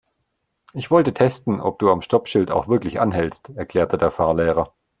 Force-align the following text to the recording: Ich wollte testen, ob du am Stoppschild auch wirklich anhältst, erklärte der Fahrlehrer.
Ich 0.73 0.89
wollte 0.89 1.13
testen, 1.13 1.61
ob 1.61 1.77
du 1.77 1.91
am 1.91 2.01
Stoppschild 2.01 2.49
auch 2.49 2.67
wirklich 2.67 2.99
anhältst, 2.99 3.49
erklärte 3.51 3.99
der 3.99 4.09
Fahrlehrer. 4.09 4.73